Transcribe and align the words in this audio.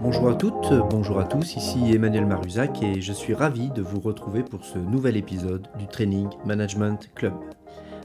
Bonjour 0.00 0.28
à 0.28 0.34
toutes, 0.34 0.72
bonjour 0.88 1.18
à 1.18 1.24
tous, 1.24 1.56
ici 1.56 1.92
Emmanuel 1.92 2.26
Maruzac 2.26 2.80
et 2.84 3.00
je 3.00 3.12
suis 3.12 3.34
ravi 3.34 3.70
de 3.70 3.82
vous 3.82 3.98
retrouver 3.98 4.44
pour 4.44 4.64
ce 4.64 4.78
nouvel 4.78 5.16
épisode 5.16 5.66
du 5.80 5.88
Training 5.88 6.28
Management 6.44 7.10
Club. 7.16 7.32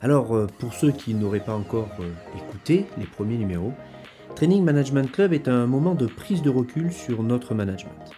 Alors, 0.02 0.36
euh, 0.36 0.48
pour 0.58 0.74
ceux 0.74 0.92
qui 0.92 1.14
n'auraient 1.14 1.40
pas 1.40 1.54
encore 1.54 1.90
euh, 2.00 2.10
écouté 2.36 2.88
les 2.98 3.06
premiers 3.06 3.38
numéros, 3.38 3.74
Training 4.36 4.64
Management 4.64 5.12
Club 5.12 5.34
est 5.34 5.48
un 5.48 5.68
moment 5.68 5.94
de 5.94 6.08
prise 6.08 6.42
de 6.42 6.50
recul 6.50 6.92
sur 6.92 7.22
notre 7.22 7.54
management. 7.54 8.10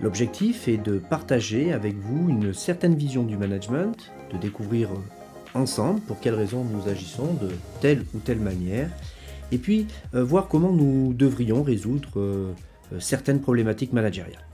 L'objectif 0.00 0.68
est 0.68 0.76
de 0.76 0.98
partager 0.98 1.72
avec 1.72 1.96
vous 1.96 2.28
une 2.28 2.54
certaine 2.54 2.94
vision 2.94 3.24
du 3.24 3.36
management, 3.36 4.12
de 4.32 4.38
découvrir 4.38 4.90
ensemble 5.54 6.00
pour 6.00 6.20
quelles 6.20 6.34
raisons 6.34 6.64
nous 6.64 6.88
agissons 6.88 7.34
de 7.34 7.48
telle 7.80 8.04
ou 8.14 8.18
telle 8.18 8.40
manière, 8.40 8.90
et 9.52 9.58
puis 9.58 9.86
euh, 10.14 10.22
voir 10.22 10.48
comment 10.48 10.72
nous 10.72 11.14
devrions 11.14 11.62
résoudre 11.62 12.54
certaines 12.98 13.40
problématiques 13.40 13.92
managériales. 13.92 14.46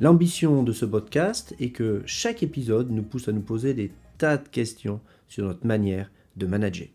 L'ambition 0.00 0.62
de 0.62 0.72
ce 0.72 0.84
podcast 0.84 1.54
est 1.60 1.70
que 1.70 2.02
chaque 2.06 2.42
épisode 2.42 2.90
nous 2.90 3.02
pousse 3.02 3.28
à 3.28 3.32
nous 3.32 3.42
poser 3.42 3.74
des 3.74 3.92
tas 4.18 4.38
de 4.38 4.48
questions 4.48 5.00
sur 5.28 5.44
notre 5.44 5.66
manière 5.66 6.10
de 6.36 6.46
manager. 6.46 6.88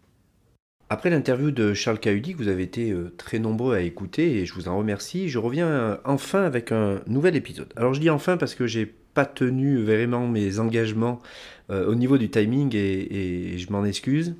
Après 0.92 1.12
l'interview 1.12 1.52
de 1.52 1.76
Charles 1.76 2.00
Cahudi, 2.00 2.34
que 2.34 2.40
vous 2.40 2.48
avez 2.48 2.64
été 2.64 2.92
euh, 2.92 3.14
très 3.16 3.38
nombreux 3.38 3.76
à 3.76 3.82
écouter 3.82 4.38
et 4.38 4.46
je 4.46 4.54
vous 4.56 4.68
en 4.68 4.78
remercie, 4.78 5.30
je 5.30 5.38
reviens 5.38 5.68
euh, 5.68 5.98
enfin 6.04 6.44
avec 6.44 6.72
un 6.72 7.02
nouvel 7.06 7.36
épisode. 7.36 7.72
Alors 7.76 7.94
je 7.94 8.00
dis 8.00 8.10
enfin 8.10 8.38
parce 8.38 8.56
que 8.56 8.66
j'ai 8.66 8.96
pas 9.14 9.26
tenu 9.26 9.84
vraiment 9.84 10.28
mes 10.28 10.60
engagements 10.60 11.22
euh, 11.70 11.88
au 11.88 11.96
niveau 11.96 12.18
du 12.18 12.30
timing 12.30 12.76
et, 12.76 13.58
je 13.58 13.72
m'en 13.72 13.86
excuse. 13.86 14.36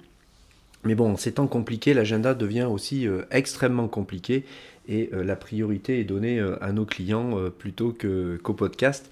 Mais 0.84 0.96
bon, 0.96 1.18
ces 1.18 1.34
temps 1.34 1.48
compliqués, 1.48 1.94
l'agenda 1.94 2.34
devient 2.34 2.68
aussi 2.70 3.06
extrêmement 3.32 3.90
compliqué 3.90 4.46
et 4.88 5.10
la 5.12 5.36
priorité 5.36 6.00
est 6.00 6.06
donnée 6.06 6.40
à 6.62 6.72
nos 6.72 6.86
clients 6.86 7.38
plutôt 7.58 7.94
qu'au 7.94 8.54
podcast 8.54 9.12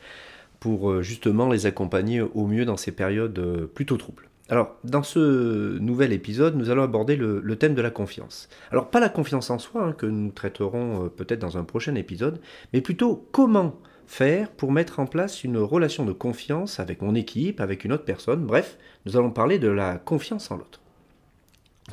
pour 0.62 1.04
justement 1.04 1.50
les 1.50 1.66
accompagner 1.66 2.22
au 2.22 2.48
mieux 2.48 2.64
dans 2.64 2.78
ces 2.78 2.94
périodes 2.94 3.68
plutôt 3.76 3.98
troubles. 3.98 4.27
Alors, 4.50 4.76
dans 4.84 5.04
ce 5.04 5.78
nouvel 5.80 6.14
épisode, 6.14 6.56
nous 6.56 6.70
allons 6.70 6.84
aborder 6.84 7.18
le, 7.18 7.56
thème 7.58 7.76
de 7.76 7.82
la 7.82 7.90
confiance. 7.90 8.48
Alors, 8.72 8.90
pas 8.90 9.00
la 9.00 9.10
confiance 9.10 9.50
en 9.50 9.60
soi, 9.60 9.84
hein, 9.84 9.92
que 9.92 10.06
nous 10.06 10.32
traiterons 10.32 11.06
euh, 11.06 11.10
peut-être 11.10 11.40
dans 11.40 11.58
un 11.58 11.64
prochain 11.64 11.96
épisode, 11.96 12.40
mais 12.72 12.82
plutôt 12.82 13.28
comment 13.32 13.76
faire 14.06 14.50
pour 14.50 14.72
mettre 14.72 15.02
en 15.02 15.06
place 15.06 15.44
une 15.44 15.58
relation 15.58 16.06
de 16.06 16.14
confiance 16.14 16.80
avec 16.80 17.02
mon 17.02 17.14
équipe, 17.14 17.60
avec 17.60 17.84
une 17.84 17.92
autre 17.92 18.06
personne. 18.06 18.46
Bref, 18.46 18.78
nous 19.06 19.18
allons 19.18 19.32
parler 19.32 19.60
de 19.60 19.68
la 19.68 19.98
confiance 19.98 20.50
en 20.50 20.58
l'autre. 20.58 20.80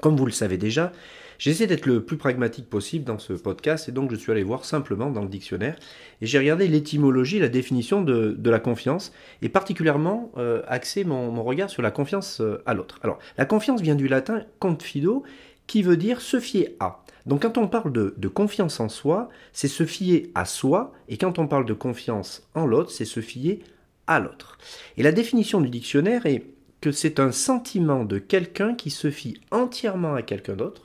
Comme 0.01 0.17
vous 0.17 0.27
le 0.27 0.33
savez 0.33 0.57
déjà, 0.57 0.93
J'essaie 1.39 1.67
d'être 1.67 1.87
le 1.87 2.05
plus 2.05 2.17
pragmatique 2.17 2.69
possible 2.69 3.05
dans 3.05 3.19
ce 3.19 3.33
podcast 3.33 3.89
et 3.89 3.93
donc 3.93 4.11
je 4.11 4.17
suis 4.17 4.31
allé 4.31 4.43
voir 4.43 4.65
simplement 4.65 5.11
dans 5.11 5.23
le 5.23 5.29
dictionnaire 5.29 5.77
et 6.21 6.27
j'ai 6.27 6.39
regardé 6.39 6.69
l'étymologie, 6.69 7.39
la 7.39 7.49
définition 7.49 8.03
de, 8.03 8.37
la 8.45 8.61
confiance 8.61 9.13
et 9.43 9.49
particulièrement 9.49 10.31
euh, 10.37 10.63
axé 10.69 11.05
mon, 11.05 11.43
regard 11.43 11.71
sur 11.71 11.83
la 11.83 11.91
confiance 11.91 12.41
euh, 12.41 12.63
à 12.67 12.75
l'autre. 12.75 13.01
Alors, 13.03 13.19
la 13.37 13.45
confiance 13.45 13.81
vient 13.81 13.97
du 13.97 14.09
latin 14.09 14.43
confido 14.61 15.25
qui 15.67 15.83
veut 15.83 15.97
dire 15.97 16.21
se 16.21 16.41
fier 16.41 16.77
à. 16.79 17.03
Donc 17.27 17.43
quand 17.43 17.59
on 17.59 17.69
parle 17.69 17.93
de, 17.93 18.15
de 18.17 18.29
confiance 18.29 18.81
en 18.81 18.89
soi, 18.89 19.29
c'est 19.53 19.69
se 19.69 19.85
fier 19.85 20.31
à 20.35 20.45
soi 20.45 20.93
et 21.09 21.17
quand 21.17 21.39
on 21.39 21.47
parle 21.47 21.65
de 21.65 21.73
confiance 21.73 22.49
en 22.55 22.67
l'autre, 22.67 22.91
c'est 22.91 23.05
se 23.05 23.21
fier 23.21 23.61
à 24.07 24.21
l'autre. 24.21 24.59
Et 24.97 25.03
la 25.03 25.13
définition 25.13 25.61
du 25.61 25.71
dictionnaire 25.71 26.27
est 26.27 26.45
que 26.81 26.93
c'est 26.93 27.19
un 27.19 27.33
sentiment 27.33 28.05
de 28.05 28.19
quelqu'un 28.19 28.75
qui 28.75 28.91
se 28.91 29.11
fie 29.11 29.41
entièrement 29.51 30.15
à 30.15 30.23
quelqu'un 30.23 30.55
d'autre 30.55 30.83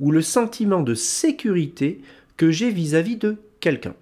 ou 0.00 0.10
le 0.10 0.22
sentiment 0.22 0.82
de 0.82 0.94
sécurité 0.94 2.00
que 2.36 2.50
j'ai 2.50 2.70
vis-à-vis 2.70 3.16
de 3.16 3.36
quelqu'un. 3.60 3.94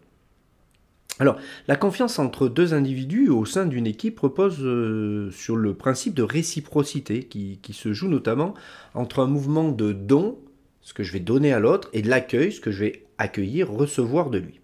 Alors, 1.20 1.36
la 1.66 1.74
confiance 1.74 2.20
entre 2.20 2.48
deux 2.48 2.74
individus 2.74 3.28
au 3.28 3.44
sein 3.44 3.66
d'une 3.66 3.88
équipe 3.88 4.20
repose 4.20 4.58
euh, 4.60 5.30
sur 5.32 5.56
le 5.56 5.74
principe 5.74 6.14
de 6.14 6.22
réciprocité 6.22 7.24
qui, 7.24 7.58
se 7.72 7.92
joue 7.92 8.08
notamment 8.08 8.54
entre 8.94 9.20
un 9.20 9.26
mouvement 9.26 9.70
de 9.70 9.92
don, 9.92 10.38
ce 10.80 10.94
que 10.94 11.02
je 11.02 11.12
vais 11.12 11.20
donner 11.20 11.52
à 11.52 11.58
l'autre, 11.58 11.90
et 11.92 12.02
de 12.02 12.08
l'accueil, 12.08 12.52
ce 12.52 12.60
que 12.60 12.70
je 12.70 12.84
vais 12.84 13.02
accueillir, 13.18 13.68
recevoir 13.68 14.30
de 14.30 14.38
lui. 14.38 14.60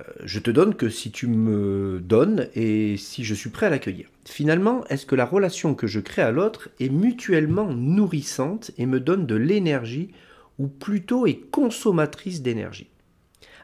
Euh, 0.00 0.04
je 0.24 0.38
te 0.38 0.50
donne 0.50 0.74
que 0.74 0.88
si 0.88 1.10
tu 1.10 1.26
me 1.26 2.00
donnes 2.00 2.48
et 2.54 2.96
si 2.96 3.22
je 3.22 3.34
suis 3.34 3.50
prêt 3.50 3.66
à 3.66 3.70
l'accueillir. 3.70 4.08
Finalement, 4.24 4.86
est-ce 4.86 5.04
que 5.04 5.14
la 5.14 5.26
relation 5.26 5.74
que 5.74 5.86
je 5.86 6.00
crée 6.00 6.22
à 6.22 6.30
l'autre 6.30 6.70
est 6.80 6.88
mutuellement 6.88 7.70
nourrissante 7.70 8.70
et 8.78 8.86
me 8.86 9.00
donne 9.00 9.26
de 9.26 9.34
l'énergie 9.34 10.12
ou 10.58 10.66
plutôt 10.66 11.26
est 11.26 11.40
consommatrice 11.50 12.42
d'énergie. 12.42 12.88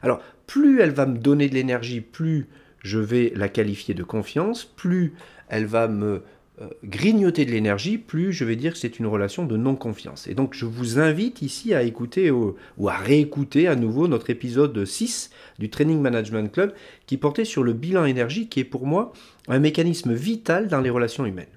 Alors, 0.01 0.21
plus 0.47 0.81
elle 0.81 0.91
va 0.91 1.05
me 1.05 1.17
donner 1.17 1.49
de 1.49 1.55
l'énergie, 1.55 2.01
plus 2.01 2.47
je 2.79 2.99
vais 2.99 3.33
la 3.35 3.49
qualifier 3.49 3.93
de 3.93 4.03
confiance, 4.03 4.63
plus 4.63 5.13
elle 5.49 5.65
va 5.65 5.87
me 5.87 6.21
euh, 6.61 6.67
grignoter 6.85 7.45
de 7.45 7.51
l'énergie, 7.51 7.97
plus 7.97 8.31
je 8.31 8.45
vais 8.45 8.55
dire 8.55 8.73
que 8.73 8.77
c'est 8.77 8.99
une 8.99 9.07
relation 9.07 9.45
de 9.45 9.57
non-confiance. 9.57 10.27
Et 10.27 10.35
donc 10.35 10.53
je 10.53 10.65
vous 10.65 10.99
invite 10.99 11.41
ici 11.41 11.73
à 11.73 11.83
écouter 11.83 12.31
ou 12.31 12.55
à 12.87 12.95
réécouter 12.95 13.67
à 13.67 13.75
nouveau 13.75 14.07
notre 14.07 14.29
épisode 14.29 14.85
6 14.85 15.31
du 15.59 15.69
Training 15.69 15.99
Management 15.99 16.49
Club 16.49 16.73
qui 17.07 17.17
portait 17.17 17.43
sur 17.43 17.63
le 17.63 17.73
bilan 17.73 18.05
énergie 18.05 18.47
qui 18.47 18.61
est 18.61 18.65
pour 18.65 18.85
moi 18.85 19.11
un 19.47 19.59
mécanisme 19.59 20.13
vital 20.13 20.67
dans 20.69 20.79
les 20.79 20.89
relations 20.89 21.25
humaines. 21.25 21.47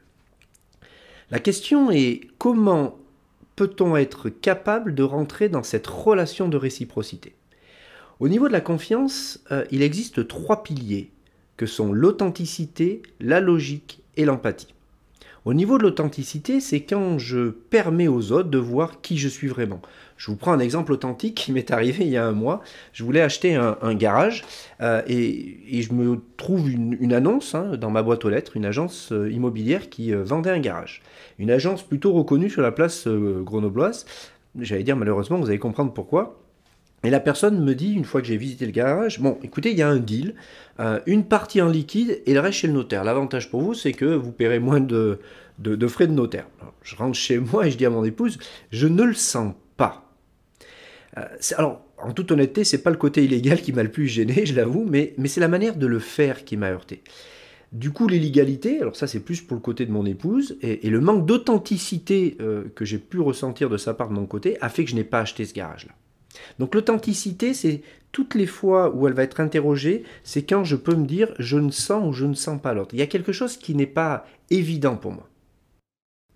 La 1.31 1.39
question 1.39 1.91
est 1.93 2.23
comment 2.39 2.99
peut-on 3.59 3.97
être 3.97 4.29
capable 4.29 4.95
de 4.95 5.03
rentrer 5.03 5.49
dans 5.49 5.65
cette 5.65 5.89
relation 5.89 6.49
de 6.49 6.57
réciprocité? 6.57 7.35
Au 8.21 8.29
niveau 8.29 8.47
de 8.47 8.53
la 8.53 8.61
confiance, 8.61 9.43
euh, 9.51 9.65
il 9.73 9.83
existe 9.83 10.29
trois 10.29 10.63
piliers 10.63 11.11
que 11.57 11.67
sont 11.67 11.93
l'authenticité, 11.93 13.03
la 13.19 13.41
logique 13.41 14.05
et 14.17 14.25
l'empathie. 14.25 14.75
Au 15.49 15.55
niveau 15.55 15.79
de 15.79 15.85
l'authenticité, 15.85 16.61
c'est 16.61 16.83
quand 16.83 17.19
je 17.19 17.49
permets 17.49 18.07
aux 18.07 18.33
autres 18.33 18.51
de 18.51 18.59
voir 18.59 19.01
qui 19.01 19.17
je 19.17 19.29
suis 19.29 19.49
vraiment. 19.49 19.81
Je 20.19 20.31
vous 20.31 20.37
prends 20.37 20.53
un 20.53 20.59
exemple 20.59 20.93
authentique 20.93 21.37
qui 21.37 21.53
m'est 21.53 21.71
arrivé 21.71 22.05
il 22.05 22.11
y 22.11 22.19
a 22.19 22.27
un 22.27 22.33
mois. 22.33 22.61
Je 22.93 23.03
voulais 23.03 23.23
acheter 23.23 23.55
un, 23.55 23.95
garage 23.95 24.45
euh, 24.83 25.01
et, 25.07 25.81
je 25.81 25.95
me 25.95 26.21
trouve 26.37 26.71
une, 26.71 27.15
annonce 27.15 27.55
hein, 27.55 27.79
dans 27.79 27.91
ma 27.91 28.03
boîte 28.03 28.27
aux 28.27 28.29
lettres, 28.29 28.59
une 28.59 28.67
agence 28.67 29.11
euh, 29.11 29.33
immobilière 29.33 29.89
qui 29.89 30.13
euh, 30.13 30.23
vendait 30.23 30.51
un 30.51 30.59
garage. 30.59 31.01
Une 31.39 31.51
agence 31.51 31.83
plutôt 31.83 32.13
reconnue 32.13 32.51
sur 32.51 32.61
la 32.61 32.71
place 32.71 33.09
grenobloise. 33.09 34.05
J'allais 34.61 34.83
dire 34.83 34.97
malheureusement, 34.97 35.39
vous 35.39 35.49
allez 35.49 35.59
comprendre 35.59 35.95
pourquoi. 35.95 36.48
Et 37.05 37.11
la 37.11 37.21
personne 37.21 37.63
me 37.63 37.75
dit, 37.75 37.93
une 37.93 38.05
fois 38.05 38.21
que 38.21 38.27
j'ai 38.27 38.37
visité 38.37 38.67
le 38.67 38.73
garage, 38.73 39.21
bon, 39.21 39.39
écoutez, 39.43 39.71
il 39.71 39.79
y 39.79 39.83
a 39.83 39.89
un 39.89 39.99
deal, 39.99 40.35
euh, 40.81 40.99
une 41.07 41.25
partie 41.25 41.63
en 41.63 41.69
liquide 41.69 42.21
et 42.27 42.35
le 42.35 42.41
reste 42.41 42.59
chez 42.59 42.67
le 42.67 42.73
notaire. 42.73 43.05
L'avantage 43.05 43.51
pour 43.51 43.61
vous, 43.61 43.75
c'est 43.75 43.93
que 43.93 44.05
vous 44.05 44.33
paierez 44.33 44.59
moins 44.59 44.81
de, 44.81 45.21
frais 45.87 46.09
de 46.09 46.13
notaire. 46.13 46.47
je 46.83 46.97
rentre 46.97 47.17
chez 47.17 47.39
moi 47.39 47.67
et 47.67 47.71
je 47.71 47.79
dis 47.79 47.87
à 47.87 47.91
mon 47.91 48.05
épouse, 48.05 48.39
je 48.73 48.89
ne 48.89 49.05
le 49.05 49.15
sens 49.15 49.55
pas. 49.77 50.13
Euh, 51.17 51.25
alors, 51.57 51.85
en 51.99 52.13
toute 52.13 52.33
honnêteté, 52.33 52.65
c'est 52.65 52.83
pas 52.83 52.91
le 52.91 52.97
côté 52.97 53.25
illégal 53.25 53.61
qui 53.61 53.73
m'a 53.73 53.83
le 53.83 53.91
plus 53.91 54.09
gêné, 54.09 54.45
je 54.45 54.55
l'avoue, 54.55 54.85
mais, 54.89 55.15
mais 55.19 55.29
c'est 55.29 55.41
la 55.41 55.49
manière 55.49 55.77
de 55.77 55.87
le 55.87 55.99
faire 56.01 56.45
qui 56.45 56.57
m'a 56.57 56.71
heurté. 56.71 57.03
Du 57.73 57.91
coup, 57.91 58.09
l'illégalité, 58.09 58.81
alors 58.81 58.97
ça 58.97 59.07
c'est 59.07 59.21
plus 59.21 59.43
pour 59.43 59.55
le 59.55 59.61
côté 59.61 59.85
de 59.85 59.93
mon 59.93 60.07
épouse, 60.07 60.57
et, 60.63 60.89
le 60.89 61.01
manque 61.01 61.27
d'authenticité 61.27 62.37
euh, 62.41 62.65
que 62.75 62.85
j'ai 62.85 62.99
pu 62.99 63.21
ressentir 63.21 63.69
de 63.69 63.77
sa 63.77 63.95
part 63.95 64.09
de 64.09 64.15
mon 64.15 64.27
côté 64.27 64.57
a 64.63 64.69
fait 64.69 64.85
que 64.85 64.91
je 64.91 64.95
n'ai 64.95 65.05
pas 65.05 65.21
acheté 65.21 65.45
ce 65.45 65.53
garage-là. 65.53 65.93
Donc 66.59 66.75
l'authenticité, 66.75 67.55
c'est 67.55 67.83
toutes 68.13 68.35
les 68.35 68.47
fois 68.47 68.95
où 68.95 69.07
elle 69.07 69.15
va 69.15 69.23
être 69.23 69.41
interrogée, 69.41 70.05
c'est 70.25 70.43
quand 70.43 70.65
je 70.65 70.77
peux 70.77 70.95
me 70.95 71.07
dire 71.07 71.35
je 71.39 71.59
ne 71.59 71.71
sens 71.71 72.09
ou 72.09 72.13
je 72.13 72.27
ne 72.27 72.35
sens 72.35 72.61
pas 72.61 72.75
l'autre. 72.75 72.95
Il 72.95 72.99
y 73.01 73.03
a 73.03 73.07
quelque 73.07 73.33
chose 73.33 73.57
qui 73.57 73.75
n'est 73.75 73.87
pas 73.87 74.27
évident 74.51 74.97
pour 74.97 75.13
moi. 75.13 75.29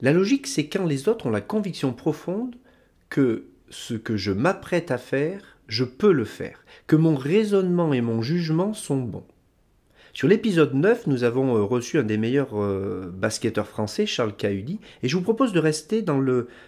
La 0.00 0.12
logique, 0.12 0.46
c'est 0.46 0.66
quand 0.66 0.84
les 0.84 1.08
autres 1.08 1.26
ont 1.26 1.30
la 1.30 1.41
conviction 1.41 1.92
profonde 1.92 2.56
que 3.09 3.44
ce 3.71 3.94
que 3.94 4.16
je 4.16 4.32
m'apprête 4.32 4.91
à 4.91 4.98
faire, 4.98 5.59
je 5.68 5.84
peux 5.84 6.12
le 6.12 6.24
faire, 6.24 6.65
que 6.86 6.97
mon 6.97 7.15
raisonnement 7.15 7.92
et 7.94 8.00
mon 8.00 8.21
jugement 8.21 8.74
sont 8.74 9.00
bons. 9.00 9.24
Sur 10.12 10.28
l'épisode 10.28 10.74
9, 10.74 11.06
nous 11.06 11.24
avons 11.24 11.56
euh, 11.56 11.62
reçu 11.62 11.98
un 11.98 12.03
des 12.03 12.18
meilleurs 12.18 12.60
euh, 12.60 13.10
basketteurs 13.15 13.66
français, 13.66 14.04
Charles 14.04 14.36
Cahudi, 14.36 14.78
et 15.03 15.09
je 15.09 15.16
vous 15.16 15.22
propose 15.22 15.54
de 15.54 15.59
rester 15.59 16.03
dans 16.03 16.21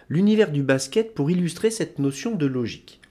l'univers 0.09 0.51
du 0.51 0.63
basket 0.63 1.13
pour 1.13 1.29
illustrer 1.29 1.69
cette 1.69 1.99
notion 1.99 2.33
de 2.33 2.47
logique. 2.47 3.01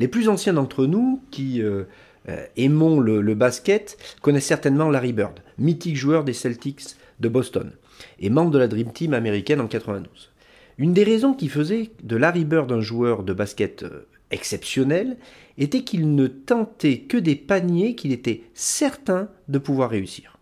Les 0.00 0.08
plus 0.08 0.30
anciens 0.30 0.54
d'entre 0.54 0.86
nous, 0.86 1.20
qui 1.30 1.60
euh, 1.60 1.84
euh, 2.30 2.46
aimons 2.56 3.00
le, 3.00 3.34
basket, 3.34 3.98
connaissent 4.22 4.46
certainement 4.46 4.88
Larry 4.88 5.12
Bird, 5.12 5.40
mythique 5.58 5.96
joueur 5.96 6.24
des 6.24 6.32
Celtics 6.32 6.96
de 7.20 7.28
Boston, 7.28 7.70
et 8.18 8.30
membre 8.30 8.50
de 8.50 8.58
la 8.58 8.66
Dream 8.66 8.94
Team 8.94 9.12
américaine 9.12 9.60
en 9.60 9.66
92. 9.66 10.30
Une 10.78 10.94
des 10.94 11.04
raisons 11.04 11.34
qui 11.34 11.50
faisait 11.50 11.90
de 12.02 12.16
Larry 12.16 12.46
Bird 12.46 12.72
un 12.72 12.80
joueur 12.80 13.24
de 13.24 13.34
basket 13.34 13.82
euh, 13.82 14.06
exceptionnel 14.30 15.18
était 15.58 15.82
qu'il 15.82 16.14
ne 16.14 16.28
tentait 16.28 17.00
que 17.00 17.18
des 17.18 17.36
paniers 17.36 17.94
qu'il 17.94 18.12
était 18.12 18.44
certain 18.54 19.28
de 19.48 19.58
pouvoir 19.58 19.90
réussir. 19.90 20.38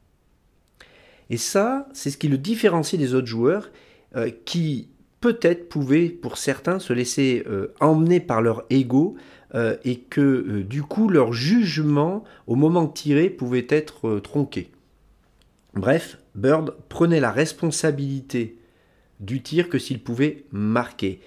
Et 1.30 1.36
ça, 1.36 1.88
c'est 1.92 2.10
ce 2.10 2.16
qui 2.16 2.28
le 2.28 2.38
différenciait 2.38 2.96
des 2.96 3.12
autres 3.12 3.26
joueurs 3.26 3.72
qui 4.44 4.88
peut-être 5.20 5.68
pouvaient 5.68 6.08
pour 6.08 6.38
certains 6.38 6.78
se 6.78 6.92
laisser 6.92 7.44
emmener 7.80 8.20
par 8.20 8.40
leur 8.40 8.64
ego 8.70 9.16
euh, 9.54 9.76
et 9.84 9.98
que 9.98 10.20
euh, 10.20 10.64
du 10.64 10.82
coup 10.82 11.08
leur 11.08 11.32
jugement 11.32 12.24
au 12.46 12.54
moment 12.54 12.84
de 12.84 12.92
tirer 12.92 13.30
pouvait 13.30 13.66
être 13.68 14.18
tronqué. 14.20 14.70
Bref, 15.74 16.18
Bird 16.34 16.74
prenait 16.88 17.20
la 17.20 17.32
responsabilité 17.32 18.56
du 19.20 19.42
tir 19.42 19.68
que 19.68 19.78
s'il 19.78 20.00
pouvait 20.00 20.44
marquer. 20.52 21.20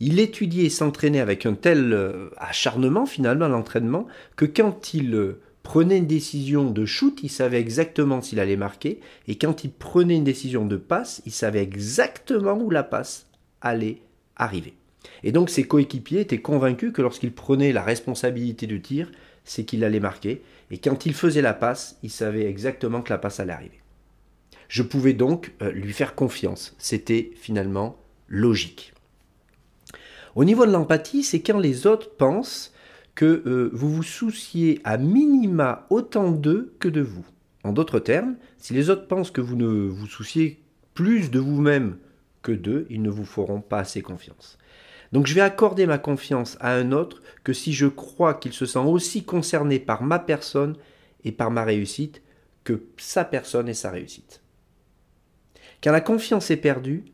Il 0.00 0.20
étudiait 0.20 0.66
et 0.66 0.70
s'entraînait 0.70 1.20
avec 1.20 1.44
un 1.46 1.54
tel 1.54 1.96
acharnement 2.36 3.04
finalement 3.04 3.46
à 3.46 3.48
l'entraînement 3.48 4.06
que 4.36 4.44
quand 4.44 4.94
il 4.94 5.36
prenait 5.68 5.98
une 5.98 6.06
décision 6.06 6.70
de 6.70 6.86
shoot, 6.86 7.20
il 7.22 7.28
savait 7.28 7.60
exactement 7.60 8.22
s'il 8.22 8.40
allait 8.40 8.56
marquer, 8.56 9.00
et 9.26 9.36
quand 9.36 9.64
il 9.64 9.70
prenait 9.70 10.16
une 10.16 10.24
décision 10.24 10.64
de 10.64 10.78
passe, 10.78 11.20
il 11.26 11.32
savait 11.32 11.62
exactement 11.62 12.54
où 12.54 12.70
la 12.70 12.82
passe 12.82 13.26
allait 13.60 14.00
arriver. 14.34 14.77
Et 15.22 15.32
donc 15.32 15.50
ses 15.50 15.64
coéquipiers 15.64 16.20
étaient 16.20 16.40
convaincus 16.40 16.92
que 16.92 17.02
lorsqu'il 17.02 17.32
prenait 17.32 17.72
la 17.72 17.82
responsabilité 17.82 18.66
du 18.66 18.80
tir, 18.80 19.10
c'est 19.44 19.64
qu'il 19.64 19.84
allait 19.84 20.00
marquer, 20.00 20.42
et 20.70 20.78
quand 20.78 21.06
il 21.06 21.14
faisait 21.14 21.42
la 21.42 21.54
passe, 21.54 21.98
il 22.02 22.10
savait 22.10 22.44
exactement 22.44 23.00
que 23.00 23.10
la 23.10 23.18
passe 23.18 23.40
allait 23.40 23.52
arriver. 23.52 23.80
Je 24.68 24.82
pouvais 24.82 25.14
donc 25.14 25.52
euh, 25.62 25.70
lui 25.72 25.92
faire 25.92 26.14
confiance, 26.14 26.74
c'était 26.78 27.32
finalement 27.34 27.96
logique. 28.28 28.92
Au 30.34 30.44
niveau 30.44 30.66
de 30.66 30.72
l'empathie, 30.72 31.24
c'est 31.24 31.40
quand 31.40 31.58
les 31.58 31.86
autres 31.86 32.10
pensent 32.16 32.72
que 33.14 33.42
euh, 33.46 33.70
vous 33.72 33.92
vous 33.92 34.02
souciez 34.02 34.80
à 34.84 34.98
minima 34.98 35.86
autant 35.90 36.30
d'eux 36.30 36.74
que 36.78 36.88
de 36.88 37.00
vous. 37.00 37.24
En 37.64 37.72
d'autres 37.72 37.98
termes, 37.98 38.36
si 38.58 38.74
les 38.74 38.90
autres 38.90 39.08
pensent 39.08 39.30
que 39.30 39.40
vous 39.40 39.56
ne 39.56 39.66
vous 39.66 40.06
souciez 40.06 40.62
plus 40.94 41.30
de 41.30 41.40
vous-même 41.40 41.96
que 42.42 42.52
d'eux, 42.52 42.86
ils 42.90 43.02
ne 43.02 43.10
vous 43.10 43.24
feront 43.24 43.60
pas 43.60 43.80
assez 43.80 44.02
confiance. 44.02 44.58
Donc 45.12 45.26
je 45.26 45.34
vais 45.34 45.40
accorder 45.40 45.86
ma 45.86 45.98
confiance 45.98 46.56
à 46.60 46.74
un 46.74 46.92
autre 46.92 47.22
que 47.44 47.52
si 47.52 47.72
je 47.72 47.86
crois 47.86 48.34
qu'il 48.34 48.52
se 48.52 48.66
sent 48.66 48.78
aussi 48.78 49.24
concerné 49.24 49.78
par 49.78 50.02
ma 50.02 50.18
personne 50.18 50.76
et 51.24 51.32
par 51.32 51.50
ma 51.50 51.64
réussite 51.64 52.22
que 52.64 52.84
sa 52.98 53.24
personne 53.24 53.68
et 53.68 53.74
sa 53.74 53.90
réussite. 53.90 54.42
Car 55.80 55.92
la 55.92 56.00
confiance 56.00 56.50
est 56.50 56.56
perdue, 56.56 57.04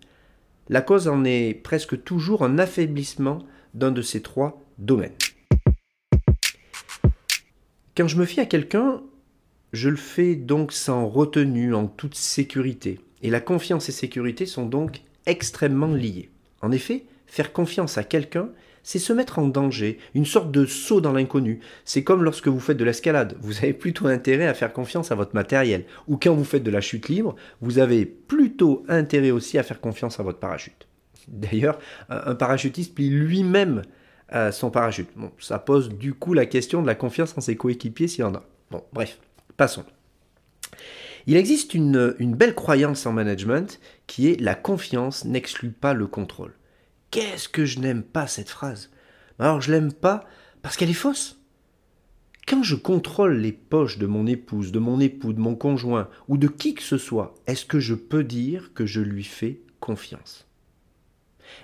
la 0.69 0.81
cause 0.81 1.09
en 1.09 1.25
est 1.25 1.55
presque 1.55 2.03
toujours 2.03 2.43
un 2.43 2.59
affaiblissement 2.59 3.41
d'un 3.75 3.91
de 3.91 4.03
ces 4.03 4.23
trois 4.23 4.63
domaines. 4.79 5.13
Quand 7.97 8.09
je 8.09 8.17
me 8.17 8.25
fie 8.25 8.41
à 8.41 8.47
quelqu'un, 8.47 9.03
je 9.73 9.89
le 9.89 9.97
fais 9.97 10.35
donc 10.35 10.73
sans 10.73 11.07
retenue, 11.07 11.75
en 11.75 11.87
toute 11.87 12.15
sécurité. 12.15 13.01
Et 13.23 13.31
la 13.31 13.41
confiance 13.41 13.89
et 13.89 13.93
sécurité 13.93 14.47
sont 14.47 14.67
donc 14.67 15.03
extrêmement 15.27 15.93
liés. 15.95 16.31
En 16.63 16.73
effet, 16.73 17.05
faire 17.35 17.53
confiance 17.53 17.99
à 17.99 18.05
quelqu'un, 18.05 18.49
c'est 18.83 18.99
se 18.99 19.13
mettre 19.13 19.39
en 19.39 19.49
danger, 19.49 19.99
une 20.15 20.27
sorte 20.27 20.51
de 20.53 20.67
saut 20.67 21.01
dans 21.01 21.13
l'inconnu. 21.13 21.61
C'est 21.85 22.05
comme 22.05 22.23
lorsque 22.23 22.49
vous 22.49 22.61
faites 22.61 22.77
de 22.77 22.85
l'escalade, 22.85 23.37
vous 23.41 23.59
avez 23.59 23.73
plutôt 23.73 24.07
intérêt 24.07 24.47
à 24.47 24.55
faire 24.55 24.73
confiance 24.73 25.11
à 25.11 25.15
votre 25.15 25.35
matériel. 25.35 25.85
Ou 26.07 26.17
quand 26.17 26.35
vous 26.35 26.45
faites 26.45 26.63
de 26.63 26.71
la 26.71 26.81
chute 26.81 27.09
libre, 27.09 27.35
vous 27.61 27.79
avez 27.79 28.07
plutôt 28.07 28.85
intérêt 28.89 29.31
aussi 29.31 29.59
à 29.59 29.63
faire 29.63 29.81
confiance 29.81 30.21
à 30.21 30.23
votre 30.23 30.39
parachute. 30.39 30.87
D'ailleurs, 31.27 31.79
un 32.11 32.35
parachutiste 32.35 32.95
plie 32.95 33.09
lui-même 33.09 33.83
euh, 34.33 34.53
son 34.53 34.71
parachute. 34.71 35.09
Bon, 35.17 35.33
ça 35.39 35.59
pose 35.59 35.89
du 35.91 36.15
coup 36.15 36.35
la 36.35 36.47
question 36.47 36.83
de 36.83 36.87
la 36.87 36.95
confiance 36.95 37.37
en 37.37 37.41
ses 37.41 37.57
coéquipiers 37.57 38.09
s'il 38.09 38.25
en 38.25 38.35
a. 38.35 38.45
Bon, 38.71 38.83
bref, 38.93 39.19
passons. 39.57 39.85
Il 41.27 41.37
existe 41.37 41.75
une, 41.75 42.15
belle 42.19 42.55
croyance 42.55 43.07
en 43.07 43.13
management 43.13 43.81
qui 44.07 44.29
est 44.29 44.41
la 44.41 44.55
confiance 44.55 45.25
n'exclut 45.25 45.71
pas 45.71 45.95
le 45.95 46.07
contrôle. 46.07 46.53
Qu'est-ce 47.15 47.49
que 47.49 47.65
je 47.65 47.79
n'aime 47.79 48.03
pas 48.03 48.27
cette 48.27 48.49
phrase? 48.49 48.91
Alors 49.39 49.61
je 49.61 49.71
l'aime 49.71 49.93
pas 49.93 50.25
parce 50.63 50.77
qu'elle 50.77 50.91
est 50.91 50.95
fausse. 50.95 51.39
Quand 52.49 52.65
je 52.65 52.75
contrôle 52.75 53.37
les 53.37 53.53
poches 53.53 53.99
de 53.99 54.07
mon 54.07 54.27
épouse, 54.27 54.73
de 54.73 54.81
mon 54.81 54.99
époux, 54.99 55.33
de 55.33 55.39
mon 55.39 55.55
conjoint 55.55 56.09
ou 56.27 56.39
de 56.39 56.49
qui 56.49 56.75
que 56.75 56.83
ce 56.83 56.99
soit, 56.99 57.37
est-ce 57.47 57.67
que 57.67 57.79
je 57.79 57.95
peux 57.95 58.25
dire 58.25 58.75
que 58.75 58.85
je 58.85 59.01
lui 59.01 59.23
fais 59.23 59.61
confiance? 59.79 60.49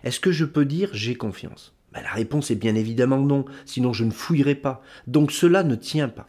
Est-ce 0.05 0.21
que 0.21 0.31
je 0.31 0.45
peux 0.45 0.65
dire 0.65 0.91
j'ai 0.93 1.17
confiance? 1.17 1.75
Ben, 1.93 2.03
La 2.03 2.13
réponse 2.13 2.53
est 2.53 2.55
bien 2.55 2.77
évidemment 2.77 3.19
non, 3.19 3.45
sinon 3.65 3.93
je 3.93 4.05
ne 4.05 4.13
fouillerai 4.13 4.55
pas. 4.55 4.85
Donc 5.09 5.33
cela 5.33 5.65
ne 5.65 5.75
tient 5.75 6.09
pas. 6.09 6.29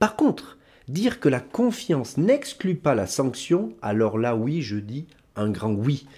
Par 0.00 0.16
contre, 0.16 0.58
dire 0.88 1.20
que 1.20 1.28
la 1.28 1.38
confiance 1.38 2.16
n'exclut 2.16 2.74
pas 2.74 2.96
la 2.96 3.06
sanction, 3.06 3.76
alors 3.80 4.18
là 4.18 4.34
oui, 4.34 4.60
je 4.60 4.78
dis 4.78 5.06
un 5.36 5.50
grand 5.50 5.72
oui. 5.72 6.08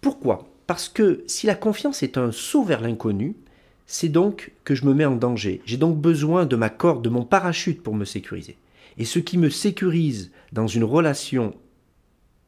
Pourquoi? 0.00 0.48
Parce 0.66 0.88
que 0.88 1.24
si 1.26 1.46
la 1.46 1.54
confiance 1.54 2.02
est 2.02 2.16
un 2.16 2.32
saut 2.32 2.64
vers 2.64 2.80
l'inconnu, 2.80 3.36
c'est 3.86 4.08
donc 4.08 4.52
que 4.64 4.74
je 4.74 4.86
me 4.86 4.94
mets 4.94 5.04
en 5.04 5.16
danger. 5.16 5.60
J'ai 5.66 5.76
donc 5.76 5.98
besoin 5.98 6.46
de 6.46 6.56
ma 6.56 6.70
corde, 6.70 7.04
de 7.04 7.10
mon 7.10 7.24
parachute 7.24 7.82
pour 7.82 7.94
me 7.94 8.04
sécuriser. 8.04 8.56
Et 8.96 9.04
ce 9.04 9.18
qui 9.18 9.38
me 9.38 9.50
sécurise 9.50 10.30
dans 10.52 10.66
une 10.66 10.84
relation 10.84 11.54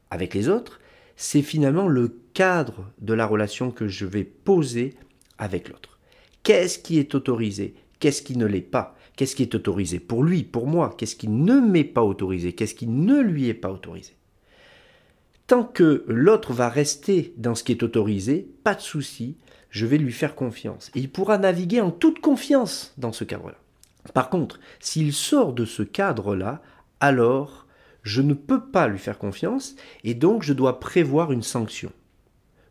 avec 0.09 0.33
les 0.33 0.49
autres, 0.49 0.79
c'est 1.15 1.41
finalement 1.41 1.87
le 1.87 2.19
cadre 2.33 2.91
de 3.01 3.13
la 3.13 3.25
relation 3.25 3.71
que 3.71 3.87
je 3.87 4.05
vais 4.05 4.23
poser 4.23 4.95
avec 5.37 5.69
l'autre. 5.69 5.99
Qu'est-ce 6.43 6.79
qui 6.79 6.97
est 6.99 7.13
autorisé? 7.13 7.75
Qu'est-ce 7.99 8.21
qui 8.21 8.37
ne 8.37 8.45
l'est 8.45 8.61
pas? 8.61 8.95
Qu'est-ce 9.15 9.35
qui 9.35 9.43
est 9.43 9.55
autorisé 9.55 9.99
pour 9.99 10.23
lui, 10.23 10.43
pour 10.43 10.67
moi? 10.67 10.93
Qu'est-ce 10.97 11.15
qui 11.15 11.27
ne 11.27 11.59
m'est 11.59 11.83
pas 11.83 12.03
autorisé? 12.03 12.53
Qu'est-ce 12.53 12.75
qui 12.75 12.87
ne 12.87 13.19
lui 13.19 13.49
est 13.49 13.55
pas 13.55 13.71
autorisé? 13.71 14.16
Tant 15.47 15.63
que 15.63 16.03
l'autre 16.07 16.51
va 16.51 16.67
rester 16.67 17.33
dans 17.37 17.55
ce 17.55 17.63
qui 17.63 17.71
est 17.71 17.81
autorisé, 17.81 18.49
pas 18.65 18.75
de 18.75 18.81
souci, 18.81 19.37
je 19.69 19.85
vais 19.85 19.97
lui 19.97 20.11
faire 20.11 20.35
confiance. 20.35 20.91
Et 20.93 20.99
il 20.99 21.09
pourra 21.09 21.37
naviguer 21.37 21.79
en 21.79 21.89
toute 21.89 22.19
confiance 22.19 22.93
dans 22.97 23.13
ce 23.13 23.23
cadre-là. 23.23 23.55
Par 24.13 24.29
contre, 24.29 24.59
s'il 24.81 25.13
sort 25.13 25.53
de 25.53 25.63
ce 25.63 25.83
cadre-là, 25.83 26.61
alors 26.99 27.65
je 28.03 28.21
ne 28.21 28.33
peux 28.33 28.61
pas 28.61 28.89
lui 28.89 28.99
faire 28.99 29.17
confiance 29.17 29.75
et 30.03 30.13
donc 30.13 30.43
je 30.43 30.51
dois 30.51 30.81
prévoir 30.81 31.31
une 31.31 31.43
sanction. 31.43 31.93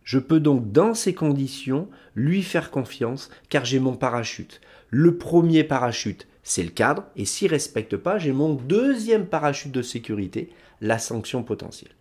Je 0.04 0.18
peux 0.18 0.38
donc 0.38 0.70
dans 0.70 0.92
ces 0.92 1.14
conditions 1.14 1.88
lui 2.14 2.42
faire 2.42 2.70
confiance 2.70 3.30
car 3.48 3.64
j'ai 3.64 3.80
mon 3.80 3.96
parachute. 3.96 4.60
Le 4.90 5.16
premier 5.16 5.64
parachute, 5.64 6.28
c'est 6.42 6.62
le 6.62 6.70
cadre, 6.70 7.04
et 7.16 7.24
s'il 7.24 7.48
ne 7.48 7.54
respecte 7.54 7.96
pas, 7.96 8.18
j'ai 8.18 8.32
mon 8.32 8.54
deuxième 8.54 9.26
parachute 9.26 9.72
de 9.72 9.82
sécurité, 9.82 10.50
la 10.80 10.98
sanction 10.98 11.42
potentielle. 11.42 11.95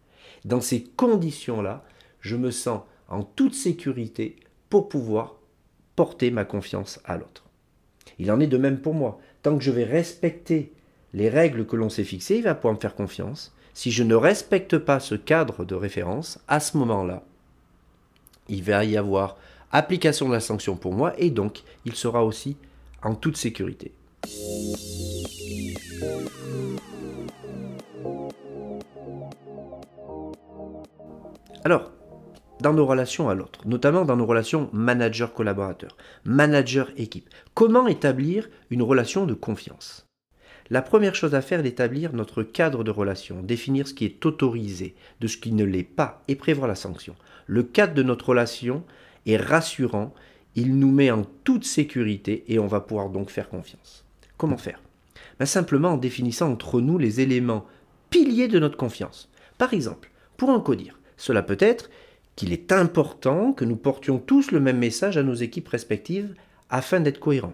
Dans 0.45 0.61
ces 0.61 0.83
conditions-là, 0.83 1.83
je 2.21 2.35
me 2.35 2.51
sens 2.51 2.81
en 3.09 3.23
toute 3.23 3.55
sécurité 3.55 4.37
pour 4.69 4.87
pouvoir 4.89 5.35
porter 5.95 6.31
ma 6.31 6.45
confiance 6.45 6.99
à 7.03 7.17
l'autre. 7.17 7.43
Il 8.19 8.31
en 8.31 8.39
est 8.39 8.47
de 8.47 8.57
même 8.57 8.79
pour 8.79 8.93
moi. 8.93 9.19
Tant 9.41 9.57
que 9.57 9.63
je 9.63 9.71
vais 9.71 9.83
respecter 9.83 10.71
les 11.13 11.29
règles 11.29 11.65
que 11.65 11.75
l'on 11.75 11.89
s'est 11.89 12.03
fixées, 12.03 12.37
il 12.37 12.43
va 12.43 12.55
pouvoir 12.55 12.75
me 12.75 12.79
faire 12.79 12.95
confiance. 12.95 13.53
Si 13.73 13.91
je 13.91 14.03
ne 14.03 14.15
respecte 14.15 14.77
pas 14.77 14.99
ce 14.99 15.15
cadre 15.15 15.65
de 15.65 15.75
référence, 15.75 16.39
à 16.47 16.59
ce 16.59 16.77
moment-là, 16.77 17.23
il 18.47 18.63
va 18.63 18.85
y 18.85 18.97
avoir 18.97 19.37
application 19.71 20.27
de 20.27 20.33
la 20.33 20.39
sanction 20.39 20.75
pour 20.77 20.93
moi 20.93 21.13
et 21.17 21.31
donc 21.31 21.63
il 21.85 21.95
sera 21.95 22.23
aussi 22.23 22.55
en 23.01 23.15
toute 23.15 23.37
sécurité. 23.37 23.91
Alors, 31.65 31.91
dans 32.61 32.73
nos 32.73 32.85
relations 32.85 33.27
à 33.27 33.33
l'autre, 33.33 33.67
notamment 33.67 34.05
dans 34.05 34.15
nos 34.15 34.27
relations 34.27 34.69
manager-collaborateur, 34.71 35.97
manager-équipe, 36.23 37.27
comment 37.55 37.87
établir 37.87 38.49
une 38.69 38.83
relation 38.83 39.25
de 39.25 39.33
confiance? 39.33 40.05
La 40.69 40.83
première 40.83 41.15
chose 41.15 41.33
à 41.33 41.41
faire 41.41 41.61
est 41.61 41.63
d'établir 41.63 42.13
notre 42.13 42.43
cadre 42.43 42.83
de 42.83 42.91
relation, 42.91 43.41
définir 43.41 43.87
ce 43.87 43.95
qui 43.95 44.05
est 44.05 44.23
autorisé, 44.27 44.93
de 45.21 45.25
ce 45.25 45.37
qui 45.37 45.53
ne 45.53 45.63
l'est 45.63 45.81
pas 45.81 46.21
et 46.27 46.35
prévoir 46.35 46.67
la 46.67 46.75
sanction. 46.75 47.15
Le 47.47 47.63
cadre 47.63 47.95
de 47.95 48.03
notre 48.03 48.29
relation 48.29 48.83
est 49.25 49.37
rassurant, 49.37 50.13
il 50.53 50.77
nous 50.77 50.91
met 50.91 51.09
en 51.09 51.23
toute 51.23 51.65
sécurité 51.65 52.43
et 52.47 52.59
on 52.59 52.67
va 52.67 52.79
pouvoir 52.79 53.09
donc 53.09 53.31
faire 53.31 53.49
confiance. 53.49 54.05
Comment 54.37 54.57
faire? 54.57 54.83
Ben 55.39 55.47
Simplement 55.47 55.93
en 55.93 55.97
définissant 55.97 56.51
entre 56.51 56.79
nous 56.79 56.99
les 56.99 57.21
éléments 57.21 57.65
piliers 58.11 58.49
de 58.49 58.59
notre 58.59 58.77
confiance. 58.77 59.31
Par 59.57 59.73
exemple, 59.73 60.11
pour 60.37 60.51
un 60.51 60.59
codir, 60.59 60.99
cela 61.17 61.41
peut 61.41 61.57
être 61.59 61.89
qu'il 62.35 62.51
est 62.51 62.71
important 62.71 63.53
que 63.53 63.65
nous 63.65 63.77
portions 63.77 64.19
tous 64.19 64.51
le 64.51 64.59
même 64.59 64.77
message 64.77 65.17
à 65.17 65.23
nos 65.23 65.33
équipes 65.33 65.69
respectives 65.69 66.35
afin 66.69 66.99
d'être 66.99 67.19
cohérents. 67.19 67.53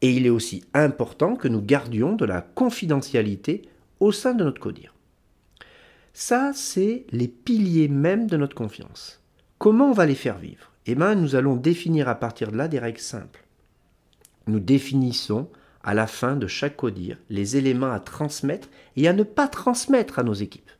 Et 0.00 0.12
il 0.12 0.26
est 0.26 0.30
aussi 0.30 0.64
important 0.74 1.36
que 1.36 1.48
nous 1.48 1.62
gardions 1.62 2.14
de 2.14 2.24
la 2.24 2.40
confidentialité 2.40 3.62
au 4.00 4.10
sein 4.10 4.34
de 4.34 4.42
notre 4.42 4.60
codir. 4.60 4.94
Ça, 6.12 6.52
c'est 6.54 7.06
les 7.10 7.28
piliers 7.28 7.88
même 7.88 8.26
de 8.26 8.36
notre 8.36 8.56
confiance. 8.56 9.22
Comment 9.58 9.90
on 9.90 9.94
va 9.94 10.06
les 10.06 10.16
faire 10.16 10.38
vivre? 10.38 10.72
Eh 10.86 10.96
bien, 10.96 11.14
nous 11.14 11.36
allons 11.36 11.54
définir 11.54 12.08
à 12.08 12.16
partir 12.16 12.50
de 12.50 12.56
là 12.56 12.66
des 12.66 12.80
règles 12.80 12.98
simples 12.98 13.42
nous 14.46 14.60
définissons 14.60 15.48
à 15.82 15.94
la 15.94 16.06
fin 16.06 16.36
de 16.36 16.46
chaque 16.46 16.76
codir 16.76 17.18
les 17.28 17.56
éléments 17.56 17.92
à 17.92 18.00
transmettre 18.00 18.68
et 18.96 19.08
à 19.08 19.12
ne 19.12 19.22
pas 19.22 19.48
transmettre 19.48 20.18
à 20.18 20.22
nos 20.22 20.34
équipes. 20.34 20.70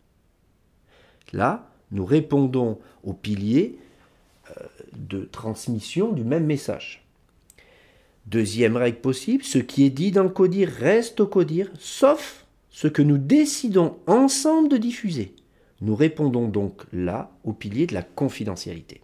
Là, 1.32 1.68
Nous 1.90 2.04
répondons 2.06 2.78
aux 3.04 3.12
piliers 3.12 3.76
euh, 4.50 4.66
de 4.96 5.24
transmission 5.24 6.12
du 6.12 6.24
même 6.24 6.46
message. 6.46 7.04
Deuxième 8.26 8.76
règle 8.76 9.00
possible, 9.00 9.44
ce 9.44 9.58
qui 9.58 9.84
est 9.84 9.90
dit 9.90 10.10
dans 10.10 10.22
le 10.22 10.28
codir 10.28 10.68
reste 10.68 11.20
au 11.20 11.26
codir, 11.26 11.70
sauf 11.78 12.46
ce 12.70 12.88
que 12.88 13.02
nous 13.02 13.18
décidons 13.18 13.96
ensemble 14.06 14.68
de 14.68 14.76
diffuser. 14.76 15.34
Nous 15.80 15.96
répondons 15.96 16.48
donc 16.48 16.82
là 16.92 17.30
au 17.44 17.52
pilier 17.52 17.86
de 17.86 17.94
la 17.94 18.02
confidentialité. 18.02 19.00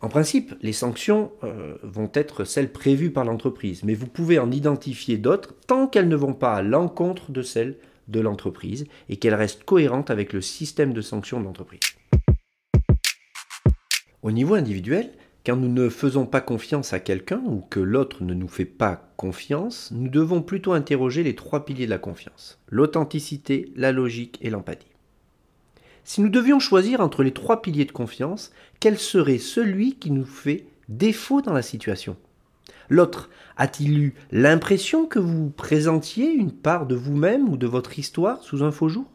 En 0.00 0.08
principe, 0.08 0.54
les 0.62 0.72
sanctions 0.72 1.32
euh, 1.42 1.76
vont 1.82 2.10
être 2.14 2.44
celles 2.44 2.70
prévues 2.70 3.10
par 3.10 3.24
l'entreprise, 3.24 3.82
mais 3.82 3.94
vous 3.94 4.06
pouvez 4.06 4.38
en 4.38 4.52
identifier 4.52 5.16
d'autres 5.16 5.54
tant 5.66 5.88
qu'elles 5.88 6.08
ne 6.08 6.16
vont 6.16 6.34
pas 6.34 6.54
à 6.54 6.62
l'encontre 6.62 7.32
de 7.32 7.42
celles 7.42 7.76
de 8.08 8.20
l'entreprise 8.20 8.86
et 9.08 9.16
qu'elles 9.16 9.34
restent 9.34 9.64
cohérentes 9.64 10.10
avec 10.10 10.32
le 10.32 10.40
système 10.40 10.92
de 10.92 11.00
sanctions 11.00 11.40
de 11.40 11.44
l'entreprise. 11.44 11.80
Au 14.22 14.32
niveau 14.32 14.54
individuel, 14.54 15.12
quand 15.46 15.56
nous 15.56 15.72
ne 15.72 15.88
faisons 15.88 16.26
pas 16.26 16.40
confiance 16.40 16.92
à 16.92 17.00
quelqu'un 17.00 17.40
ou 17.46 17.60
que 17.70 17.80
l'autre 17.80 18.22
ne 18.22 18.34
nous 18.34 18.48
fait 18.48 18.64
pas 18.64 19.12
confiance, 19.16 19.90
nous 19.92 20.08
devons 20.08 20.42
plutôt 20.42 20.72
interroger 20.72 21.22
les 21.22 21.34
trois 21.34 21.64
piliers 21.64 21.86
de 21.86 21.90
la 21.90 21.98
confiance, 21.98 22.58
l'authenticité, 22.68 23.72
la 23.76 23.92
logique 23.92 24.38
et 24.42 24.50
l'empathie. 24.50 24.90
Si 26.04 26.20
nous 26.20 26.28
devions 26.28 26.58
choisir 26.58 27.00
entre 27.00 27.22
les 27.22 27.32
trois 27.32 27.62
piliers 27.62 27.84
de 27.84 27.92
confiance, 27.92 28.50
quel 28.80 28.98
serait 28.98 29.38
celui 29.38 29.94
qui 29.94 30.10
nous 30.10 30.24
fait 30.24 30.66
défaut 30.88 31.40
dans 31.40 31.52
la 31.52 31.62
situation? 31.62 32.16
L'autre 32.88 33.28
a-t-il 33.56 33.98
eu 33.98 34.14
l'impression 34.30 35.06
que 35.06 35.18
vous 35.18 35.50
présentiez 35.50 36.30
une 36.30 36.52
part 36.52 36.86
de 36.86 36.94
vous-même 36.94 37.48
ou 37.48 37.56
de 37.56 37.66
votre 37.66 37.98
histoire 37.98 38.42
sous 38.42 38.64
un 38.64 38.70
faux 38.70 38.88
jour? 38.88 39.06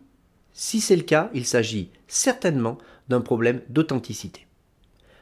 Si 0.54 0.80
c'est 0.82 0.96
le 0.96 1.04
cas, 1.04 1.32
il 1.34 1.46
s'agit 1.46 1.90
certainement 2.08 2.78
d'un 3.10 3.22
problème 3.22 3.62
d'authenticité. 3.70 4.46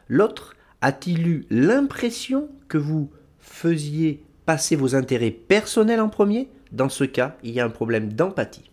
L'autre 0.09 0.55
a-t-il 0.81 1.27
eu 1.27 1.45
l'impression 1.49 2.49
que 2.67 2.77
vous 2.77 3.09
faisiez 3.39 4.23
passer 4.45 4.75
vos 4.75 4.95
intérêts 4.95 5.31
personnels 5.31 6.01
en 6.01 6.09
premier? 6.09 6.49
Dans 6.73 6.89
ce 6.89 7.05
cas, 7.05 7.37
il 7.43 7.51
y 7.51 7.59
a 7.59 7.65
un 7.65 7.69
problème 7.69 8.11
d'empathie. 8.11 8.69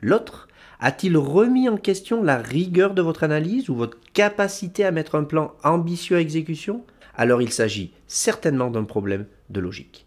L'autre 0.00 0.48
a-t-il 0.80 1.18
remis 1.18 1.68
en 1.68 1.76
question 1.76 2.22
la 2.22 2.38
rigueur 2.38 2.94
de 2.94 3.02
votre 3.02 3.22
analyse 3.22 3.68
ou 3.68 3.74
votre 3.74 3.98
capacité 4.14 4.84
à 4.86 4.92
mettre 4.92 5.14
un 5.14 5.24
plan 5.24 5.52
ambitieux 5.62 6.16
à 6.16 6.20
exécution? 6.20 6.82
Alors 7.14 7.42
il 7.42 7.52
s'agit 7.52 7.92
certainement 8.06 8.70
d'un 8.70 8.84
problème 8.84 9.26
de 9.50 9.60
logique. 9.60 10.06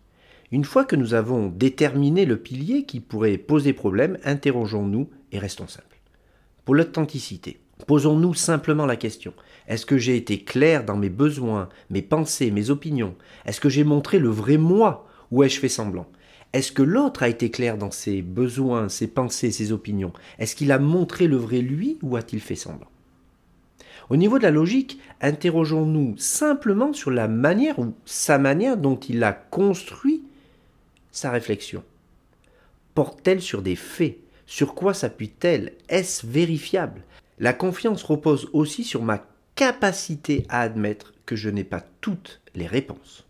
Une 0.52 0.66
fois 0.66 0.86
que 0.86 0.96
nous 0.96 1.14
avons 1.14 1.48
déterminé 1.48 2.26
le 2.26 2.38
pilier 2.38 2.86
qui 2.86 3.00
pourrait 3.00 3.38
poser 3.38 3.74
problème, 3.74 4.20
interrogeons-nous 4.24 5.10
et 5.32 5.40
restons 5.40 5.68
simples. 5.68 6.00
Pour 6.64 6.76
l'authenticité, 6.76 7.60
posons-nous 7.88 8.36
simplement 8.36 8.86
la 8.86 8.96
question. 8.96 9.34
Est-ce 9.68 9.86
que 9.86 9.98
j'ai 9.98 10.16
été 10.16 10.44
clair 10.44 10.86
dans 10.86 10.96
mes 10.96 11.10
besoins, 11.10 11.70
mes 11.90 12.02
pensées, 12.02 12.52
mes 12.52 12.70
opinions? 12.70 13.16
Est-ce 13.46 13.60
que 13.60 13.70
j'ai 13.70 13.84
montré 13.84 14.20
le 14.20 14.30
vrai 14.30 14.58
moi? 14.58 15.08
Ou 15.32 15.44
ai-je 15.44 15.60
fait 15.60 15.70
semblant? 15.70 16.08
Est-ce 16.54 16.72
que 16.72 16.84
l'autre 16.84 17.24
a 17.24 17.30
été 17.30 17.50
clair 17.50 17.80
dans 17.80 17.90
ses 17.90 18.22
besoins, 18.22 18.88
ses 18.88 19.08
pensées, 19.08 19.52
ses 19.52 19.72
opinions? 19.72 20.14
Est-ce 20.38 20.56
qu'il 20.56 20.72
a 20.72 20.78
montré 20.78 21.28
le 21.28 21.38
vrai 21.38 21.62
lui 21.62 21.98
ou 22.04 22.16
a-t-il 22.16 22.42
fait 22.42 22.56
semblant? 22.56 22.92
Au 24.10 24.16
niveau 24.16 24.38
de 24.38 24.44
la 24.44 24.52
logique, 24.52 25.00
interrogeons-nous 25.22 26.18
simplement 26.18 26.94
sur 26.94 27.12
la 27.12 27.28
manière 27.28 27.80
ou 27.80 27.94
sa 28.06 28.38
manière 28.38 28.78
dont 28.78 28.98
il 28.98 29.24
a 29.24 29.34
construit 29.34 30.24
sa 31.12 31.32
réflexion. 31.32 31.84
Porte-t-elle 32.96 33.42
sur 33.42 33.62
des 33.62 33.76
faits? 33.76 34.18
Sur 34.46 34.76
quoi 34.76 34.94
s'appuie-t-elle? 34.94 35.74
Est-ce 35.90 36.28
vérifiable? 36.28 37.04
La 37.40 37.54
confiance 37.54 38.04
repose 38.04 38.50
aussi 38.54 38.84
sur 38.84 39.02
ma 39.02 39.26
capacité 39.56 40.46
à 40.50 40.62
admettre 40.62 41.14
que 41.26 41.36
je 41.36 41.50
n'ai 41.50 41.64
pas 41.64 41.84
toutes 42.02 42.42
les 42.56 42.68
réponses. 42.68 43.26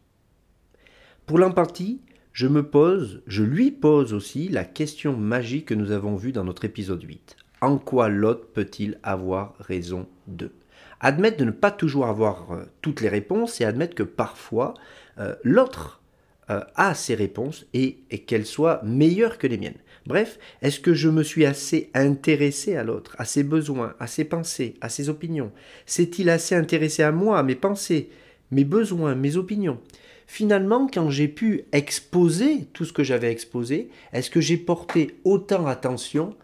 Pour 1.25 1.37
l'empathie, 1.37 2.01
je 2.33 2.47
me 2.47 2.67
pose, 2.67 3.21
je 3.27 3.43
lui 3.43 3.71
pose 3.71 4.13
aussi 4.13 4.49
la 4.49 4.65
question 4.65 5.15
magique 5.15 5.67
que 5.67 5.73
nous 5.73 5.91
avons 5.91 6.15
vue 6.15 6.31
dans 6.31 6.43
notre 6.43 6.65
épisode 6.65 7.03
8. 7.03 7.37
En 7.61 7.77
quoi 7.77 8.09
l'autre 8.09 8.47
peut-il 8.53 8.99
avoir 9.03 9.53
raison 9.59 10.07
de 10.27 10.51
Admettre 10.99 11.37
de 11.37 11.45
ne 11.45 11.51
pas 11.51 11.71
toujours 11.71 12.05
avoir 12.05 12.51
euh, 12.51 12.63
toutes 12.81 13.01
les 13.01 13.09
réponses 13.09 13.59
et 13.59 13.65
admettre 13.65 13.95
que 13.95 14.03
parfois 14.03 14.73
euh, 15.19 15.35
l'autre 15.43 16.01
euh, 16.49 16.61
a 16.75 16.93
ses 16.93 17.15
réponses 17.15 17.65
et, 17.73 17.99
et 18.09 18.19
qu'elles 18.19 18.45
soient 18.45 18.81
meilleures 18.83 19.37
que 19.37 19.47
les 19.47 19.57
miennes. 19.57 19.77
Bref, 20.05 20.37
est-ce 20.61 20.79
que 20.79 20.93
je 20.93 21.09
me 21.09 21.23
suis 21.23 21.45
assez 21.45 21.89
intéressé 21.93 22.75
à 22.75 22.83
l'autre, 22.83 23.15
à 23.17 23.25
ses 23.25 23.43
besoins, 23.43 23.95
à 23.99 24.07
ses 24.07 24.25
pensées, 24.25 24.75
à 24.81 24.89
ses 24.89 25.07
opinions? 25.07 25.51
S'est-il 25.85 26.29
assez 26.29 26.55
intéressé 26.55 27.03
à 27.03 27.11
moi, 27.11 27.39
à 27.39 27.43
mes 27.43 27.55
pensées, 27.55 28.09
mes 28.51 28.65
besoins, 28.65 29.15
mes 29.15 29.37
opinions? 29.37 29.79
Finalement, 30.27 30.87
quand 30.91 31.09
j'ai 31.09 31.27
pu 31.27 31.63
exposer 31.71 32.65
tout 32.73 32.85
ce 32.85 32.93
que 32.93 33.03
j'avais 33.03 33.31
exposé, 33.31 33.89
est-ce 34.11 34.29
que 34.29 34.41
j'ai 34.41 34.57
porté 34.57 35.19
autant 35.23 35.67
attention 35.67 36.35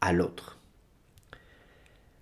à 0.00 0.12
l'autre? 0.12 0.59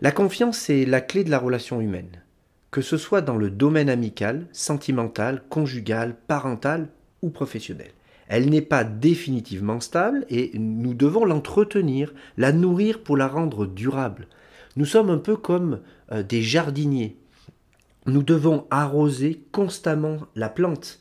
La 0.00 0.12
confiance 0.12 0.71
est 0.71 0.85
la 0.85 1.00
clé 1.00 1.25
de 1.25 1.31
la 1.31 1.38
relation 1.38 1.81
humaine, 1.81 2.23
que 2.71 2.83
ce 2.83 2.97
soit 2.97 3.21
dans 3.21 3.37
le 3.37 3.50
domaine 3.50 3.90
amical, 3.90 4.47
sentimental, 4.52 5.43
conjugal, 5.49 6.17
parental 6.26 6.88
ou 7.23 7.31
professionnel. 7.31 7.90
Elle 8.28 8.50
n'est 8.50 8.62
pas 8.62 8.85
définitivement 8.85 9.81
stable 9.81 10.26
et 10.28 10.52
nous 10.55 10.95
devons 10.95 11.25
l'entretenir, 11.25 12.12
la 12.37 12.52
nourrir 12.52 13.02
pour 13.02 13.17
la 13.17 13.26
rendre 13.26 13.67
durable. 13.67 14.28
Nous 14.76 14.85
sommes 14.85 15.11
un 15.11 15.19
peu 15.19 15.37
comme 15.37 15.81
euh, 16.12 16.23
des 16.23 16.43
jardiniers 16.43 17.17
nous 18.09 18.23
devons 18.23 18.67
arroser 18.71 19.43
constamment 19.52 20.21
la 20.35 20.49
plante, 20.49 21.00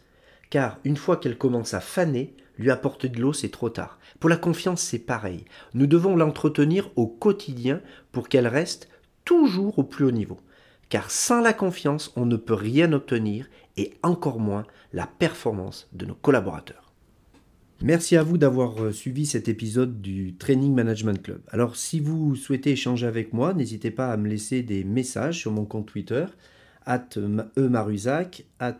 car 0.50 0.78
une 0.84 0.98
fois 0.98 1.18
qu'elle 1.18 1.38
commence 1.38 1.74
à 1.74 1.80
faner, 1.80 2.36
lui 2.58 2.72
apporter 2.72 3.10
de 3.10 3.20
l'eau, 3.20 3.34
c'est 3.34 3.50
trop 3.50 3.70
tard. 3.70 4.00
Pour 4.20 4.30
la 4.30 4.38
confiance, 4.38 4.82
c'est 4.82 5.00
pareil. 5.00 5.46
Nous 5.74 5.88
devons 5.88 6.16
l'entretenir 6.16 6.90
au 6.96 7.08
quotidien 7.08 7.82
pour 8.12 8.30
qu'elle 8.30 8.48
reste 8.48 8.90
toujours 9.26 9.80
au 9.80 9.84
plus 9.84 10.06
haut 10.06 10.12
niveau. 10.12 10.40
Car 10.90 11.12
sans 11.12 11.42
la 11.42 11.54
confiance, 11.54 12.14
on 12.16 12.26
ne 12.26 12.38
peut 12.38 12.54
rien 12.54 12.94
obtenir 12.94 13.48
et 13.76 13.94
encore 14.04 14.40
moins 14.40 14.66
la 14.94 15.06
performance 15.06 15.90
de 15.94 16.06
nos 16.06 16.16
collaborateurs. 16.16 16.94
Merci 17.82 18.18
à 18.18 18.24
vous 18.24 18.40
d'avoir 18.40 18.84
euh, 18.84 18.92
suivi 18.92 19.28
cet 19.28 19.48
épisode 19.48 20.02
du 20.02 20.36
Training 20.36 20.74
Management 20.74 21.22
Club. 21.22 21.42
Alors 21.50 21.76
si 21.76 22.00
vous 22.00 22.36
souhaitez 22.36 22.72
échanger 22.72 23.06
avec 23.06 23.34
moi, 23.34 23.54
n'hésitez 23.54 23.92
pas 23.92 24.12
à 24.12 24.18
me 24.18 24.28
laisser 24.28 24.64
des 24.64 24.84
messages 24.84 25.40
sur 25.40 25.52
mon 25.52 25.66
compte 25.66 25.86
Twitter 25.86 26.26
at 26.88 27.10
emaruzac, 27.56 28.46
at 28.60 28.78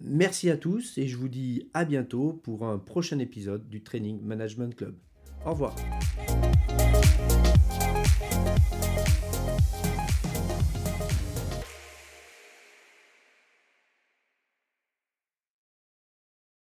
Merci 0.00 0.50
à 0.50 0.56
tous 0.56 0.98
et 0.98 1.06
je 1.06 1.16
vous 1.16 1.28
dis 1.28 1.68
à 1.72 1.84
bientôt 1.84 2.32
pour 2.42 2.66
un 2.66 2.78
prochain 2.78 3.18
épisode 3.20 3.68
du 3.68 3.82
Training 3.82 4.20
Management 4.22 4.74
Club. 4.74 4.96
Au 5.46 5.50
revoir. 5.50 5.76